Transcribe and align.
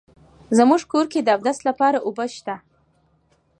زمونږ 0.57 0.81
کور 0.91 1.05
کې 1.11 1.19
د 1.23 1.27
اودس 1.35 1.57
لپاره 1.67 1.97
اوبه 2.07 2.25
شته 2.35 2.55